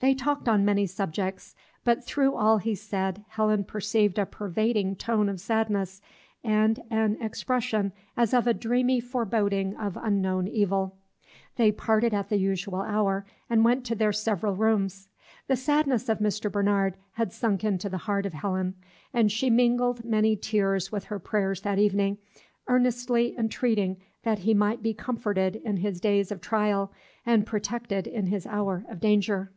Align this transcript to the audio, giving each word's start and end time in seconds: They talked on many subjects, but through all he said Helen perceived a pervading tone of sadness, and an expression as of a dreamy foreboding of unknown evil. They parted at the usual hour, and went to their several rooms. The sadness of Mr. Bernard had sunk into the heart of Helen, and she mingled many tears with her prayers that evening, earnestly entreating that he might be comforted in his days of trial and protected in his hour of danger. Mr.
They 0.00 0.14
talked 0.14 0.48
on 0.48 0.64
many 0.64 0.88
subjects, 0.88 1.54
but 1.84 2.02
through 2.02 2.34
all 2.34 2.58
he 2.58 2.74
said 2.74 3.24
Helen 3.28 3.62
perceived 3.62 4.18
a 4.18 4.26
pervading 4.26 4.96
tone 4.96 5.28
of 5.28 5.40
sadness, 5.40 6.02
and 6.42 6.82
an 6.90 7.22
expression 7.22 7.92
as 8.16 8.34
of 8.34 8.48
a 8.48 8.52
dreamy 8.52 8.98
foreboding 8.98 9.76
of 9.76 9.96
unknown 9.96 10.48
evil. 10.48 10.96
They 11.54 11.70
parted 11.70 12.12
at 12.12 12.30
the 12.30 12.36
usual 12.36 12.80
hour, 12.80 13.24
and 13.48 13.64
went 13.64 13.84
to 13.86 13.94
their 13.94 14.12
several 14.12 14.56
rooms. 14.56 15.08
The 15.46 15.54
sadness 15.54 16.08
of 16.08 16.18
Mr. 16.18 16.50
Bernard 16.50 16.96
had 17.12 17.32
sunk 17.32 17.62
into 17.62 17.88
the 17.88 17.98
heart 17.98 18.26
of 18.26 18.32
Helen, 18.34 18.74
and 19.14 19.30
she 19.30 19.50
mingled 19.50 20.04
many 20.04 20.34
tears 20.34 20.90
with 20.90 21.04
her 21.04 21.20
prayers 21.20 21.60
that 21.60 21.78
evening, 21.78 22.18
earnestly 22.66 23.38
entreating 23.38 23.98
that 24.24 24.40
he 24.40 24.52
might 24.52 24.82
be 24.82 24.94
comforted 24.94 25.54
in 25.54 25.76
his 25.76 26.00
days 26.00 26.32
of 26.32 26.40
trial 26.40 26.92
and 27.24 27.46
protected 27.46 28.08
in 28.08 28.26
his 28.26 28.48
hour 28.48 28.84
of 28.88 28.98
danger. 28.98 29.52
Mr. 29.52 29.54